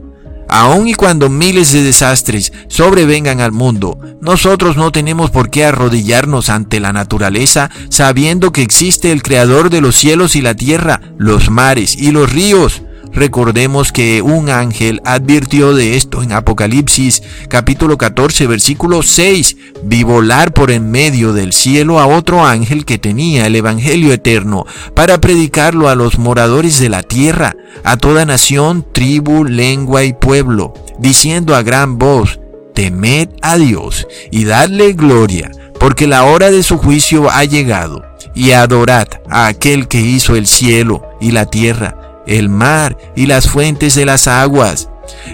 Aun 0.54 0.86
y 0.86 0.92
cuando 0.92 1.30
miles 1.30 1.72
de 1.72 1.82
desastres 1.82 2.52
sobrevengan 2.68 3.40
al 3.40 3.52
mundo, 3.52 3.98
nosotros 4.20 4.76
no 4.76 4.92
tenemos 4.92 5.30
por 5.30 5.48
qué 5.48 5.64
arrodillarnos 5.64 6.50
ante 6.50 6.78
la 6.78 6.92
naturaleza 6.92 7.70
sabiendo 7.88 8.52
que 8.52 8.60
existe 8.60 9.12
el 9.12 9.22
Creador 9.22 9.70
de 9.70 9.80
los 9.80 9.96
cielos 9.96 10.36
y 10.36 10.42
la 10.42 10.54
tierra, 10.54 11.00
los 11.16 11.48
mares 11.48 11.96
y 11.96 12.10
los 12.10 12.30
ríos. 12.30 12.82
Recordemos 13.14 13.92
que 13.92 14.22
un 14.22 14.48
ángel 14.48 15.02
advirtió 15.04 15.74
de 15.74 15.96
esto 15.96 16.22
en 16.22 16.32
Apocalipsis 16.32 17.22
capítulo 17.48 17.98
14 17.98 18.46
versículo 18.46 19.02
6. 19.02 19.56
Vi 19.84 20.02
volar 20.02 20.54
por 20.54 20.70
en 20.70 20.90
medio 20.90 21.34
del 21.34 21.52
cielo 21.52 22.00
a 22.00 22.06
otro 22.06 22.46
ángel 22.46 22.86
que 22.86 22.96
tenía 22.96 23.46
el 23.46 23.56
Evangelio 23.56 24.14
eterno 24.14 24.64
para 24.94 25.20
predicarlo 25.20 25.90
a 25.90 25.94
los 25.94 26.18
moradores 26.18 26.80
de 26.80 26.88
la 26.88 27.02
tierra, 27.02 27.54
a 27.84 27.98
toda 27.98 28.24
nación, 28.24 28.86
tribu, 28.92 29.44
lengua 29.44 30.04
y 30.04 30.14
pueblo, 30.14 30.72
diciendo 30.98 31.54
a 31.54 31.62
gran 31.62 31.98
voz, 31.98 32.40
temed 32.74 33.28
a 33.42 33.58
Dios 33.58 34.06
y 34.30 34.44
dadle 34.44 34.94
gloria, 34.94 35.50
porque 35.78 36.06
la 36.06 36.24
hora 36.24 36.50
de 36.50 36.62
su 36.62 36.78
juicio 36.78 37.30
ha 37.30 37.44
llegado, 37.44 38.02
y 38.34 38.52
adorad 38.52 39.08
a 39.28 39.48
aquel 39.48 39.86
que 39.86 40.00
hizo 40.00 40.34
el 40.34 40.46
cielo 40.46 41.02
y 41.20 41.32
la 41.32 41.44
tierra 41.44 42.11
el 42.26 42.48
mar 42.48 42.96
y 43.14 43.26
las 43.26 43.48
fuentes 43.48 43.94
de 43.94 44.04
las 44.04 44.28
aguas. 44.28 44.88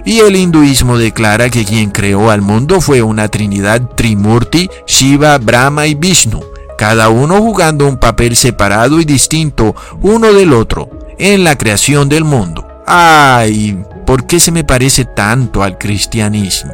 Y 0.04 0.20
el 0.20 0.36
hinduismo 0.36 0.98
declara 0.98 1.50
que 1.50 1.64
quien 1.64 1.90
creó 1.90 2.30
al 2.30 2.42
mundo 2.42 2.80
fue 2.80 3.02
una 3.02 3.28
trinidad 3.28 3.82
Trimurti, 3.94 4.70
Shiva, 4.86 5.38
Brahma 5.38 5.86
y 5.86 5.94
Vishnu, 5.94 6.40
cada 6.76 7.08
uno 7.08 7.40
jugando 7.40 7.86
un 7.86 7.98
papel 7.98 8.36
separado 8.36 9.00
y 9.00 9.04
distinto 9.04 9.74
uno 10.00 10.32
del 10.32 10.52
otro 10.52 10.88
en 11.18 11.44
la 11.44 11.58
creación 11.58 12.08
del 12.08 12.24
mundo. 12.24 12.66
¡Ay! 12.86 13.84
¿Por 14.06 14.26
qué 14.26 14.40
se 14.40 14.52
me 14.52 14.64
parece 14.64 15.04
tanto 15.04 15.62
al 15.62 15.76
cristianismo? 15.76 16.72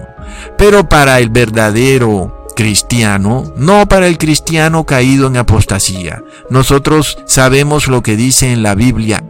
Pero 0.57 0.89
para 0.89 1.19
el 1.19 1.31
verdadero 1.31 2.47
cristiano, 2.55 3.53
no 3.57 3.89
para 3.89 4.07
el 4.07 4.19
cristiano 4.19 4.85
caído 4.85 5.27
en 5.27 5.37
apostasía. 5.37 6.23
Nosotros 6.51 7.19
sabemos 7.27 7.89
lo 7.89 8.03
que 8.03 8.17
dice 8.17 8.53
en 8.53 8.63
la 8.63 8.77
Biblia 8.77 9.25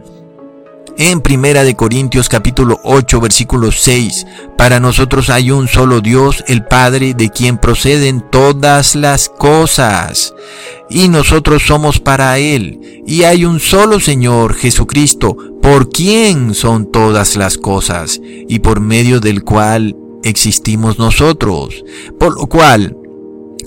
en 0.97 1.19
Primera 1.19 1.63
de 1.63 1.75
Corintios 1.75 2.29
capítulo 2.29 2.79
8 2.83 3.19
versículo 3.19 3.71
6, 3.71 4.25
para 4.57 4.79
nosotros 4.79 5.29
hay 5.29 5.51
un 5.51 5.67
solo 5.67 5.99
Dios, 5.99 6.43
el 6.47 6.65
Padre, 6.65 7.13
de 7.13 7.29
quien 7.29 7.57
proceden 7.57 8.23
todas 8.31 8.95
las 8.95 9.27
cosas, 9.27 10.33
y 10.89 11.09
nosotros 11.09 11.63
somos 11.65 11.99
para 11.99 12.37
Él, 12.39 13.03
y 13.05 13.23
hay 13.23 13.43
un 13.43 13.59
solo 13.59 13.99
Señor, 13.99 14.53
Jesucristo, 14.53 15.35
por 15.61 15.89
quien 15.89 16.53
son 16.53 16.89
todas 16.91 17.35
las 17.35 17.57
cosas, 17.57 18.21
y 18.23 18.59
por 18.59 18.79
medio 18.79 19.19
del 19.19 19.43
cual 19.43 19.97
existimos 20.23 20.97
nosotros, 20.97 21.83
por 22.17 22.39
lo 22.39 22.47
cual 22.47 22.95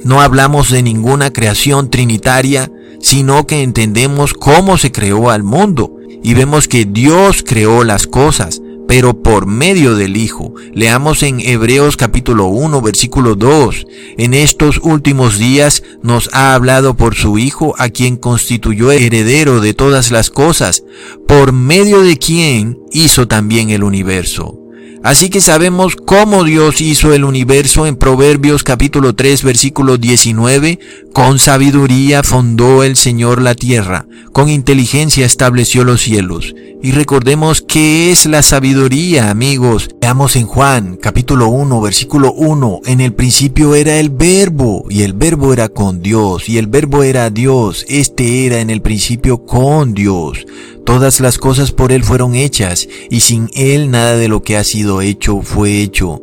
no 0.03 0.23
hablamos 0.23 0.71
de 0.71 0.83
ninguna 0.83 1.31
creación 1.31 1.91
trinitaria, 1.91 2.73
sino 3.01 3.47
que 3.47 3.63
entendemos 3.63 4.33
cómo 4.33 4.79
se 4.79 4.91
creó 4.91 5.31
al 5.31 5.43
mundo 5.43 5.98
y 6.23 6.35
vemos 6.35 6.69
que 6.69 6.85
Dios 6.85 7.45
creó 7.47 7.85
las 7.85 8.07
cosas, 8.07 8.61
pero 8.87 9.23
por 9.23 9.47
medio 9.47 9.95
del 9.95 10.17
Hijo. 10.17 10.55
Leamos 10.73 11.23
en 11.23 11.41
Hebreos 11.41 11.97
capítulo 11.97 12.47
1 12.47 12.81
versículo 12.81 13.35
2. 13.35 13.87
En 14.17 14.35
estos 14.35 14.81
últimos 14.83 15.39
días 15.39 15.83
nos 16.03 16.31
ha 16.33 16.55
hablado 16.55 16.97
por 16.97 17.15
su 17.15 17.39
Hijo, 17.39 17.75
a 17.79 17.91
quien 17.91 18.17
constituyó 18.17 18.91
heredero 18.91 19.61
de 19.61 19.75
todas 19.75 20.11
las 20.11 20.31
cosas, 20.31 20.85
por 21.27 21.53
medio 21.53 22.01
de 22.01 22.17
quien 22.17 22.79
hizo 22.93 23.29
también 23.29 23.71
el 23.71 23.85
universo. 23.85 24.59
Así 25.05 25.31
que 25.31 25.41
sabemos 25.41 25.95
cómo 25.95 26.43
Dios 26.43 26.81
hizo 26.81 27.15
el 27.15 27.25
universo 27.25 27.87
en 27.87 27.97
Proverbios 27.97 28.65
capítulo 28.65 29.15
3 29.15 29.45
versículo 29.45 29.97
19. 29.97 30.81
Con 31.13 31.39
sabiduría 31.39 32.23
fundó 32.23 32.83
el 32.83 32.97
Señor 32.97 33.41
la 33.41 33.55
tierra, 33.55 34.07
con 34.33 34.49
inteligencia 34.49 35.25
estableció 35.25 35.85
los 35.85 36.03
cielos. 36.03 36.55
Y 36.81 36.93
recordemos 36.93 37.63
qué 37.63 38.13
es 38.13 38.27
la 38.27 38.43
sabiduría, 38.43 39.31
amigos. 39.31 39.89
Veamos 40.01 40.37
en 40.37 40.47
Juan 40.47 40.97
capítulo 40.97 41.49
1 41.49 41.81
versículo 41.81 42.33
1. 42.33 42.83
En 42.87 43.01
el 43.01 43.15
principio 43.15 43.75
era 43.75 43.99
el 43.99 44.11
verbo, 44.11 44.85
y 44.89 45.03
el 45.03 45.13
verbo 45.13 45.53
era 45.53 45.69
con 45.69 46.03
Dios, 46.03 46.49
y 46.49 46.59
el 46.59 46.69
verbo 46.69 47.03
era 47.03 47.31
Dios. 47.31 47.85
Este 47.89 48.47
era 48.47 48.61
en 48.61 48.71
el 48.71 48.81
principio 48.81 49.45
con 49.45 49.93
Dios. 49.93 50.47
Todas 50.89 51.21
las 51.21 51.37
cosas 51.37 51.71
por 51.71 51.93
Él 51.93 52.03
fueron 52.03 52.35
hechas, 52.35 52.89
y 53.11 53.21
sin 53.21 53.51
Él 53.53 53.91
nada 53.91 54.17
de 54.17 54.27
lo 54.27 54.43
que 54.43 54.57
ha 54.57 54.65
sido 54.65 55.03
hecho 55.03 55.43
fue 55.43 55.83
hecho. 55.83 56.23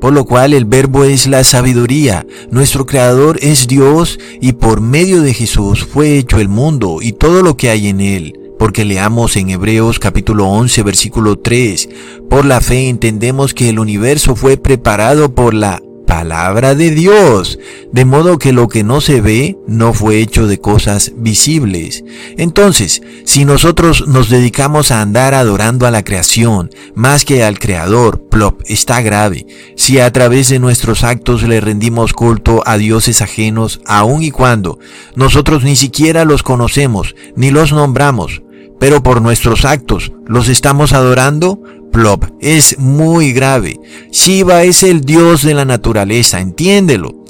Por 0.00 0.14
lo 0.14 0.24
cual 0.24 0.54
el 0.54 0.64
verbo 0.64 1.04
es 1.04 1.26
la 1.26 1.44
sabiduría, 1.44 2.26
nuestro 2.50 2.86
Creador 2.86 3.38
es 3.42 3.66
Dios, 3.66 4.18
y 4.40 4.54
por 4.54 4.80
medio 4.80 5.20
de 5.20 5.34
Jesús 5.34 5.84
fue 5.84 6.16
hecho 6.16 6.40
el 6.40 6.48
mundo 6.48 7.00
y 7.02 7.12
todo 7.12 7.42
lo 7.42 7.58
que 7.58 7.68
hay 7.68 7.88
en 7.88 8.00
él. 8.00 8.40
Porque 8.58 8.86
leamos 8.86 9.36
en 9.36 9.50
Hebreos 9.50 9.98
capítulo 9.98 10.46
11 10.46 10.82
versículo 10.82 11.38
3, 11.38 11.90
por 12.30 12.46
la 12.46 12.62
fe 12.62 12.88
entendemos 12.88 13.52
que 13.52 13.68
el 13.68 13.78
universo 13.78 14.34
fue 14.34 14.56
preparado 14.56 15.34
por 15.34 15.52
la 15.52 15.82
palabra 16.06 16.74
de 16.74 16.90
Dios, 16.90 17.58
de 17.92 18.04
modo 18.04 18.38
que 18.38 18.52
lo 18.52 18.68
que 18.68 18.84
no 18.84 19.00
se 19.00 19.20
ve 19.20 19.58
no 19.66 19.92
fue 19.92 20.20
hecho 20.20 20.46
de 20.46 20.58
cosas 20.58 21.12
visibles. 21.16 22.04
Entonces, 22.38 23.02
si 23.24 23.44
nosotros 23.44 24.06
nos 24.06 24.30
dedicamos 24.30 24.90
a 24.90 25.02
andar 25.02 25.34
adorando 25.34 25.86
a 25.86 25.90
la 25.90 26.04
creación 26.04 26.70
más 26.94 27.24
que 27.24 27.44
al 27.44 27.58
Creador, 27.58 28.28
plop, 28.28 28.62
está 28.66 29.02
grave. 29.02 29.46
Si 29.76 29.98
a 29.98 30.10
través 30.12 30.48
de 30.48 30.58
nuestros 30.58 31.04
actos 31.04 31.42
le 31.42 31.60
rendimos 31.60 32.12
culto 32.12 32.62
a 32.64 32.78
dioses 32.78 33.20
ajenos, 33.20 33.80
aun 33.84 34.22
y 34.22 34.30
cuando 34.30 34.78
nosotros 35.14 35.64
ni 35.64 35.76
siquiera 35.76 36.24
los 36.24 36.42
conocemos 36.42 37.14
ni 37.34 37.50
los 37.50 37.72
nombramos, 37.72 38.42
pero 38.78 39.02
por 39.02 39.22
nuestros 39.22 39.64
actos 39.64 40.12
los 40.26 40.48
estamos 40.48 40.92
adorando, 40.92 41.62
plop, 41.92 42.24
es 42.40 42.78
muy 42.78 43.32
grave. 43.32 43.78
Shiva 44.10 44.64
es 44.64 44.82
el 44.82 45.00
dios 45.00 45.42
de 45.42 45.54
la 45.54 45.64
naturaleza, 45.64 46.40
entiéndelo. 46.40 47.24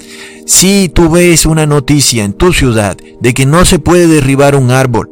Si 0.47 0.89
tú 0.89 1.11
ves 1.11 1.47
una 1.47 1.67
noticia 1.67 2.25
en 2.25 2.33
tu 2.33 2.53
ciudad 2.53 2.97
de 3.21 3.35
que 3.35 3.47
no 3.47 3.65
se 3.65 3.79
puede 3.79 4.07
derribar 4.07 4.55
un 4.55 4.71
árbol, 4.71 5.11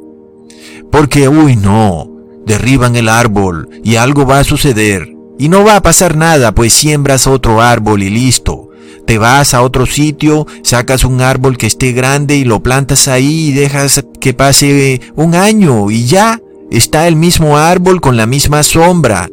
porque, 0.90 1.28
uy, 1.28 1.56
no, 1.56 2.08
derriban 2.46 2.94
el 2.96 3.08
árbol 3.08 3.68
y 3.82 3.96
algo 3.96 4.26
va 4.26 4.38
a 4.38 4.44
suceder, 4.44 5.14
y 5.38 5.48
no 5.48 5.64
va 5.64 5.76
a 5.76 5.82
pasar 5.82 6.16
nada, 6.16 6.54
pues 6.54 6.72
siembras 6.72 7.26
otro 7.26 7.60
árbol 7.60 8.02
y 8.02 8.10
listo. 8.10 8.70
Te 9.06 9.18
vas 9.18 9.52
a 9.52 9.62
otro 9.62 9.84
sitio, 9.84 10.46
sacas 10.62 11.04
un 11.04 11.20
árbol 11.20 11.58
que 11.58 11.66
esté 11.66 11.92
grande 11.92 12.36
y 12.36 12.44
lo 12.44 12.62
plantas 12.62 13.06
ahí 13.08 13.48
y 13.48 13.52
dejas 13.52 14.02
que 14.20 14.32
pase 14.32 15.00
un 15.14 15.34
año 15.34 15.90
y 15.90 16.06
ya 16.06 16.40
está 16.70 17.08
el 17.08 17.16
mismo 17.16 17.56
árbol 17.56 18.00
con 18.00 18.16
la 18.16 18.26
misma 18.26 18.62
sombra. 18.62 19.28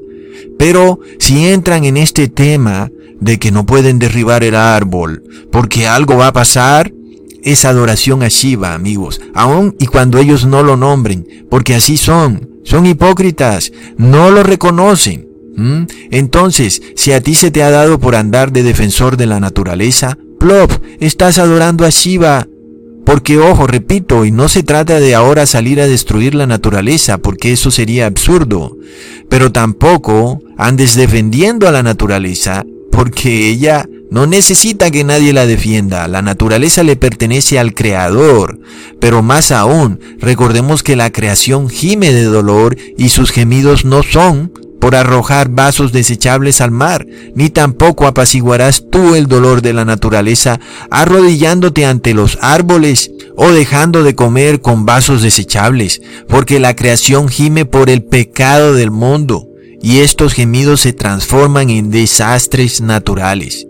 Pero 0.58 1.00
si 1.20 1.48
entran 1.48 1.86
en 1.86 1.98
este 1.98 2.28
tema 2.28 2.92
de 3.20 3.40
que 3.40 3.52
no 3.52 3.66
pueden 3.66 4.00
derribar 4.00 4.44
el 4.44 4.56
árbol 4.56 5.24
porque 5.52 5.88
algo 5.88 6.18
va 6.18 6.28
a 6.28 6.34
pasar, 6.34 6.92
es 7.44 7.66
adoración 7.66 8.24
a 8.24 8.28
Shiva, 8.28 8.74
amigos, 8.74 9.22
aun 9.34 9.76
y 9.80 9.88
cuando 9.88 10.20
ellos 10.20 10.46
no 10.46 10.64
lo 10.64 10.78
nombren, 10.78 11.48
porque 11.50 11.76
así 11.76 11.98
son, 11.98 12.50
son 12.64 12.86
hipócritas, 12.86 13.72
no 13.98 14.32
lo 14.32 14.44
reconocen. 14.44 15.28
¿Mm? 15.56 15.84
Entonces, 16.12 16.82
si 16.96 17.12
a 17.12 17.22
ti 17.22 17.36
se 17.36 17.52
te 17.52 17.62
ha 17.64 17.72
dado 17.72 18.00
por 18.00 18.16
andar 18.16 18.52
de 18.52 18.64
defensor 18.64 19.18
de 19.18 19.26
la 19.26 19.40
naturaleza, 19.40 20.18
plop, 20.40 20.72
estás 21.00 21.38
adorando 21.40 21.86
a 21.86 21.90
Shiva. 21.90 22.48
Porque 23.06 23.38
ojo, 23.40 23.68
repito, 23.68 24.26
y 24.26 24.32
no 24.32 24.48
se 24.48 24.64
trata 24.64 25.00
de 25.00 25.16
ahora 25.16 25.46
salir 25.46 25.82
a 25.82 25.88
destruir 25.88 26.36
la 26.36 26.48
naturaleza, 26.48 27.18
porque 27.18 27.52
eso 27.52 27.72
sería 27.72 28.06
absurdo. 28.06 28.78
Pero 29.30 29.52
tampoco 29.52 30.42
andes 30.58 30.96
defendiendo 30.96 31.68
a 31.68 31.72
la 31.72 31.84
naturaleza, 31.84 32.64
porque 32.92 33.50
ella 33.50 33.88
no 34.12 34.28
necesita 34.28 34.92
que 34.92 35.06
nadie 35.06 35.32
la 35.32 35.46
defienda. 35.46 36.08
La 36.10 36.22
naturaleza 36.22 36.84
le 36.84 36.98
pertenece 36.98 37.58
al 37.58 37.74
Creador. 37.74 38.60
Pero 39.00 39.24
más 39.24 39.52
aún, 39.52 40.00
recordemos 40.20 40.84
que 40.84 40.98
la 40.98 41.12
creación 41.12 41.70
gime 41.70 42.12
de 42.12 42.26
dolor 42.26 42.78
y 42.98 43.10
sus 43.10 43.32
gemidos 43.32 43.86
no 43.86 44.04
son 44.04 44.52
por 44.82 44.96
arrojar 44.96 45.48
vasos 45.48 45.92
desechables 45.94 46.60
al 46.60 46.72
mar, 46.72 47.06
ni 47.36 47.52
tampoco 47.52 48.08
apaciguarás 48.08 48.84
tú 48.90 49.14
el 49.16 49.28
dolor 49.28 49.62
de 49.62 49.74
la 49.74 49.86
naturaleza 49.86 50.60
arrodillándote 50.90 51.86
ante 51.86 52.16
los 52.16 52.40
árboles 52.42 53.12
o 53.38 53.52
dejando 53.52 54.04
de 54.04 54.16
comer 54.16 54.60
con 54.60 54.86
vasos 54.86 55.22
desechables, 55.22 56.02
porque 56.28 56.60
la 56.60 56.76
creación 56.76 57.30
gime 57.30 57.66
por 57.66 57.92
el 57.92 58.04
pecado 58.04 58.74
del 58.74 58.90
mundo, 58.90 59.48
y 59.84 60.00
estos 60.00 60.34
gemidos 60.34 60.82
se 60.82 60.94
transforman 60.94 61.70
en 61.70 61.92
desastres 61.92 62.82
naturales. 62.82 63.68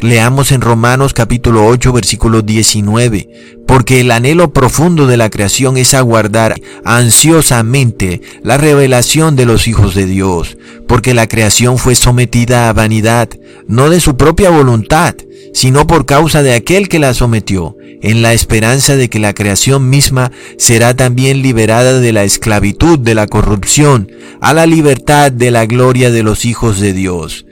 Leamos 0.00 0.52
en 0.52 0.60
Romanos 0.60 1.12
capítulo 1.12 1.66
8 1.66 1.92
versículo 1.92 2.42
19, 2.42 3.56
porque 3.68 4.00
el 4.00 4.10
anhelo 4.10 4.50
profundo 4.54 5.06
de 5.06 5.18
la 5.18 5.28
creación 5.28 5.76
es 5.76 5.92
aguardar 5.92 6.54
ansiosamente 6.86 8.22
la 8.42 8.56
revelación 8.56 9.36
de 9.36 9.44
los 9.44 9.68
hijos 9.68 9.94
de 9.94 10.06
Dios, 10.06 10.56
porque 10.88 11.12
la 11.12 11.28
creación 11.28 11.76
fue 11.76 11.94
sometida 11.94 12.70
a 12.70 12.72
vanidad, 12.72 13.28
no 13.66 13.90
de 13.90 14.00
su 14.00 14.16
propia 14.16 14.48
voluntad, 14.48 15.14
sino 15.52 15.86
por 15.86 16.06
causa 16.06 16.42
de 16.42 16.54
aquel 16.54 16.88
que 16.88 16.98
la 16.98 17.12
sometió, 17.12 17.76
en 18.00 18.22
la 18.22 18.32
esperanza 18.32 18.96
de 18.96 19.10
que 19.10 19.18
la 19.18 19.34
creación 19.34 19.90
misma 19.90 20.32
será 20.56 20.96
también 20.96 21.42
liberada 21.42 22.00
de 22.00 22.12
la 22.14 22.24
esclavitud 22.24 22.98
de 22.98 23.14
la 23.14 23.26
corrupción, 23.26 24.10
a 24.40 24.54
la 24.54 24.64
libertad 24.64 25.30
de 25.30 25.50
la 25.50 25.66
gloria 25.66 26.10
de 26.10 26.22
los 26.22 26.46
hijos 26.46 26.80
de 26.80 26.94
Dios. 26.94 27.44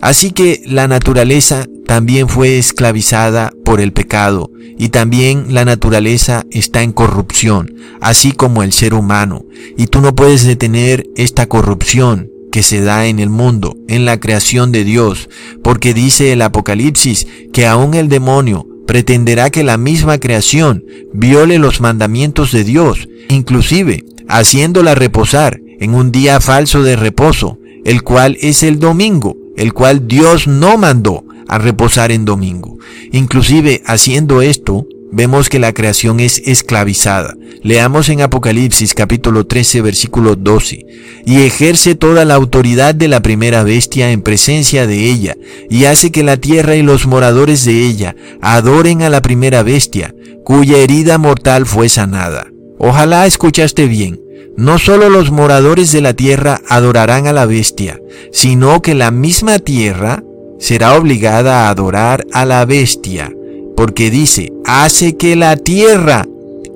Así 0.00 0.32
que 0.32 0.62
la 0.64 0.88
naturaleza 0.88 1.66
también 1.90 2.28
fue 2.28 2.56
esclavizada 2.56 3.52
por 3.64 3.80
el 3.80 3.92
pecado 3.92 4.52
y 4.78 4.90
también 4.90 5.46
la 5.48 5.64
naturaleza 5.64 6.46
está 6.52 6.84
en 6.84 6.92
corrupción, 6.92 7.74
así 8.00 8.30
como 8.30 8.62
el 8.62 8.72
ser 8.72 8.94
humano. 8.94 9.44
Y 9.76 9.88
tú 9.88 10.00
no 10.00 10.14
puedes 10.14 10.44
detener 10.44 11.08
esta 11.16 11.46
corrupción 11.46 12.30
que 12.52 12.62
se 12.62 12.80
da 12.80 13.06
en 13.06 13.18
el 13.18 13.28
mundo, 13.28 13.76
en 13.88 14.04
la 14.04 14.20
creación 14.20 14.70
de 14.70 14.84
Dios, 14.84 15.28
porque 15.64 15.92
dice 15.92 16.32
el 16.32 16.42
Apocalipsis 16.42 17.26
que 17.52 17.66
aún 17.66 17.94
el 17.94 18.08
demonio 18.08 18.68
pretenderá 18.86 19.50
que 19.50 19.64
la 19.64 19.76
misma 19.76 20.18
creación 20.18 20.84
viole 21.12 21.58
los 21.58 21.80
mandamientos 21.80 22.52
de 22.52 22.62
Dios, 22.62 23.08
inclusive 23.28 24.04
haciéndola 24.28 24.94
reposar 24.94 25.60
en 25.80 25.96
un 25.96 26.12
día 26.12 26.40
falso 26.40 26.84
de 26.84 26.94
reposo, 26.94 27.58
el 27.84 28.04
cual 28.04 28.38
es 28.40 28.62
el 28.62 28.78
domingo, 28.78 29.36
el 29.56 29.72
cual 29.72 30.06
Dios 30.06 30.46
no 30.46 30.78
mandó 30.78 31.24
a 31.50 31.58
reposar 31.58 32.12
en 32.12 32.24
domingo. 32.24 32.78
Inclusive 33.10 33.82
haciendo 33.84 34.40
esto, 34.40 34.86
vemos 35.10 35.48
que 35.48 35.58
la 35.58 35.72
creación 35.72 36.20
es 36.20 36.40
esclavizada. 36.46 37.34
Leamos 37.64 38.08
en 38.08 38.20
Apocalipsis 38.20 38.94
capítulo 38.94 39.46
13 39.46 39.82
versículo 39.82 40.36
12. 40.36 40.86
Y 41.26 41.42
ejerce 41.42 41.96
toda 41.96 42.24
la 42.24 42.34
autoridad 42.34 42.94
de 42.94 43.08
la 43.08 43.20
primera 43.20 43.64
bestia 43.64 44.12
en 44.12 44.22
presencia 44.22 44.86
de 44.86 45.10
ella, 45.10 45.36
y 45.68 45.86
hace 45.86 46.12
que 46.12 46.22
la 46.22 46.36
tierra 46.36 46.76
y 46.76 46.82
los 46.82 47.06
moradores 47.06 47.64
de 47.64 47.84
ella 47.84 48.14
adoren 48.40 49.02
a 49.02 49.10
la 49.10 49.20
primera 49.20 49.64
bestia, 49.64 50.14
cuya 50.44 50.78
herida 50.78 51.18
mortal 51.18 51.66
fue 51.66 51.88
sanada. 51.88 52.46
Ojalá 52.78 53.26
escuchaste 53.26 53.86
bien. 53.86 54.20
No 54.56 54.78
solo 54.78 55.10
los 55.10 55.30
moradores 55.30 55.90
de 55.90 56.00
la 56.00 56.14
tierra 56.14 56.60
adorarán 56.68 57.26
a 57.26 57.32
la 57.32 57.46
bestia, 57.46 58.00
sino 58.32 58.82
que 58.82 58.94
la 58.94 59.10
misma 59.10 59.58
tierra 59.58 60.22
será 60.60 60.96
obligada 60.96 61.66
a 61.66 61.70
adorar 61.70 62.26
a 62.32 62.44
la 62.44 62.64
bestia, 62.64 63.32
porque 63.76 64.10
dice, 64.10 64.52
hace 64.64 65.16
que 65.16 65.34
la 65.34 65.56
tierra 65.56 66.26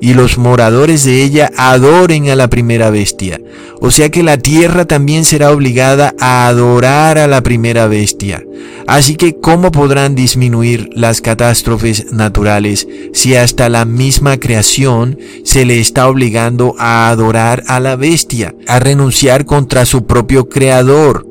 y 0.01 0.15
los 0.15 0.37
moradores 0.37 1.05
de 1.05 1.23
ella 1.23 1.51
adoren 1.57 2.29
a 2.29 2.35
la 2.35 2.49
primera 2.49 2.91
bestia. 2.91 3.41
O 3.81 3.91
sea 3.91 4.11
que 4.11 4.23
la 4.23 4.37
tierra 4.39 4.85
también 4.85 5.25
será 5.25 5.51
obligada 5.51 6.15
a 6.19 6.47
adorar 6.47 7.19
a 7.19 7.27
la 7.27 7.43
primera 7.43 7.87
bestia. 7.87 8.43
Así 8.87 9.17
que, 9.17 9.37
¿cómo 9.41 9.73
podrán 9.73 10.15
disminuir 10.15 10.91
las 10.93 11.21
catástrofes 11.21 12.13
naturales 12.13 12.87
si 13.13 13.35
hasta 13.35 13.69
la 13.69 13.85
misma 13.85 14.39
creación 14.39 15.19
se 15.43 15.65
le 15.65 15.81
está 15.81 16.09
obligando 16.09 16.75
a 16.79 17.09
adorar 17.09 17.63
a 17.67 17.81
la 17.81 17.97
bestia, 17.97 18.55
a 18.67 18.79
renunciar 18.79 19.47
contra 19.47 19.87
su 19.87 20.07
propio 20.07 20.49
creador? 20.49 21.24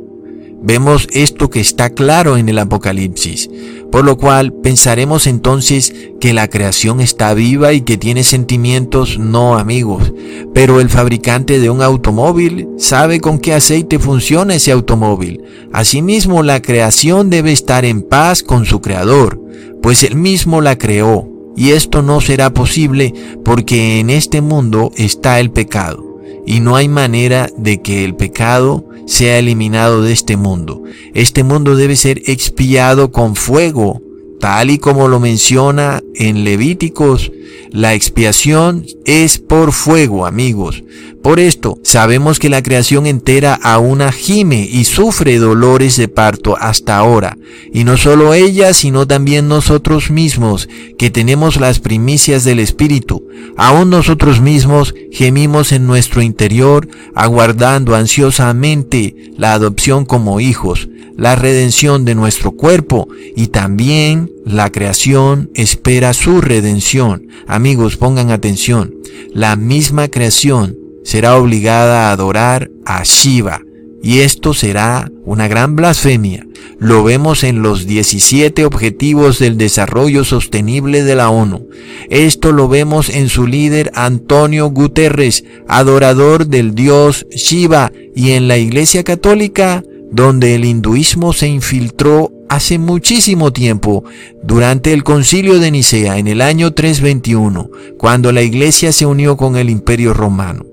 Vemos 0.65 1.10
esto 1.12 1.49
que 1.49 1.60
está 1.60 1.89
claro 1.89 2.38
en 2.38 2.47
el 2.47 2.58
Apocalipsis, 2.58 3.49
por 3.91 4.06
lo 4.06 4.17
cual 4.17 4.54
pensaremos 4.54 5.28
entonces 5.28 5.93
que 6.21 6.32
la 6.32 6.47
creación 6.47 7.02
está 7.02 7.34
viva 7.34 7.73
y 7.73 7.82
que 7.82 7.97
tiene 7.97 8.23
sentimientos, 8.23 9.19
no 9.19 9.58
amigos, 9.58 10.13
pero 10.54 10.80
el 10.80 10.89
fabricante 10.89 11.60
de 11.60 11.69
un 11.69 11.82
automóvil 11.82 12.69
sabe 12.78 13.19
con 13.19 13.39
qué 13.39 13.54
aceite 13.54 13.99
funciona 13.99 14.56
ese 14.56 14.71
automóvil. 14.71 15.43
Asimismo, 15.73 16.43
la 16.43 16.62
creación 16.62 17.30
debe 17.30 17.52
estar 17.52 17.84
en 17.84 18.02
paz 18.02 18.41
con 18.41 18.65
su 18.65 18.80
creador, 18.80 19.41
pues 19.82 20.04
él 20.04 20.15
mismo 20.15 20.62
la 20.62 20.78
creó, 20.78 21.30
y 21.58 21.71
esto 21.71 22.02
no 22.02 22.21
será 22.21 22.54
posible 22.54 23.13
porque 23.43 23.99
en 23.99 24.10
este 24.10 24.39
mundo 24.39 24.91
está 24.95 25.41
el 25.41 25.52
pecado, 25.52 26.21
y 26.45 26.62
no 26.62 26.78
hay 26.78 26.88
manera 26.88 27.49
de 27.58 27.82
que 27.82 28.06
el 28.06 28.15
pecado 28.15 28.86
sea 29.05 29.39
eliminado 29.39 30.01
de 30.01 30.13
este 30.13 30.37
mundo. 30.37 30.83
Este 31.13 31.43
mundo 31.43 31.75
debe 31.75 31.95
ser 31.95 32.21
expiado 32.25 33.11
con 33.11 33.35
fuego, 33.35 34.01
tal 34.39 34.69
y 34.69 34.77
como 34.77 35.07
lo 35.07 35.19
menciona 35.19 36.01
en 36.15 36.43
Levíticos. 36.43 37.31
La 37.71 37.93
expiación 37.93 38.85
es 39.05 39.39
por 39.39 39.71
fuego, 39.71 40.25
amigos. 40.25 40.83
Por 41.23 41.39
esto, 41.39 41.79
sabemos 41.83 42.38
que 42.38 42.49
la 42.49 42.62
creación 42.62 43.05
entera 43.05 43.57
aún 43.63 44.01
gime 44.12 44.67
y 44.69 44.83
sufre 44.83 45.39
dolores 45.39 45.95
de 45.95 46.09
parto 46.09 46.57
hasta 46.59 46.97
ahora. 46.97 47.38
Y 47.71 47.86
no 47.86 47.95
solo 47.95 48.33
ella, 48.33 48.73
sino 48.73 49.07
también 49.07 49.47
nosotros 49.47 50.12
mismos, 50.12 50.67
que 50.97 51.12
tenemos 51.12 51.62
las 51.62 51.79
primicias 51.79 52.43
del 52.43 52.59
Espíritu. 52.59 53.25
Aún 53.55 53.89
nosotros 53.89 54.41
mismos 54.41 54.93
gemimos 55.13 55.71
en 55.71 55.88
nuestro 55.88 56.21
interior, 56.21 56.89
aguardando 57.15 57.95
ansiosamente 57.95 59.15
la 59.38 59.53
adopción 59.53 60.03
como 60.03 60.41
hijos, 60.41 60.89
la 61.15 61.38
redención 61.38 62.03
de 62.03 62.15
nuestro 62.15 62.51
cuerpo 62.51 63.07
y 63.33 63.47
también 63.47 64.29
la 64.45 64.73
creación 64.73 65.51
espera 65.55 66.13
su 66.13 66.41
redención. 66.41 67.29
Amigos, 67.47 67.95
pongan 67.95 68.29
atención. 68.29 68.93
La 69.33 69.55
misma 69.55 70.09
creación 70.09 70.83
será 71.03 71.37
obligada 71.37 72.09
a 72.09 72.11
adorar 72.11 72.69
a 72.85 73.03
Shiva. 73.03 73.61
y 74.05 74.19
esto 74.19 74.53
será 74.53 75.09
una 75.23 75.47
gran 75.47 75.77
blasfemia. 75.77 76.45
Lo 76.77 77.05
vemos 77.05 77.45
en 77.45 77.61
los 77.61 77.87
17 77.87 78.65
Objetivos 78.65 79.39
del 79.39 79.57
Desarrollo 79.57 80.25
Sostenible 80.25 81.03
de 81.03 81.15
la 81.15 81.29
ONU. 81.29 81.69
Esto 82.09 82.51
lo 82.51 82.67
vemos 82.67 83.09
en 83.09 83.29
su 83.29 83.47
líder 83.47 83.91
Antonio 83.95 84.67
Guterres, 84.71 85.45
adorador 85.69 86.47
del 86.47 86.75
dios 86.75 87.25
Shiva, 87.31 87.93
y 88.13 88.31
en 88.31 88.49
la 88.49 88.57
Iglesia 88.57 89.05
Católica, 89.05 89.83
donde 90.11 90.55
el 90.55 90.65
hinduismo 90.65 91.31
se 91.31 91.47
infiltró 91.47 92.29
hace 92.49 92.77
muchísimo 92.77 93.53
tiempo, 93.53 94.03
durante 94.43 94.91
el 94.91 95.03
concilio 95.03 95.59
de 95.59 95.71
Nicea 95.71 96.17
en 96.17 96.27
el 96.27 96.41
año 96.41 96.73
321, 96.73 97.69
cuando 97.97 98.33
la 98.33 98.41
Iglesia 98.41 98.91
se 98.91 99.05
unió 99.05 99.37
con 99.37 99.55
el 99.55 99.69
Imperio 99.69 100.13
Romano. 100.13 100.72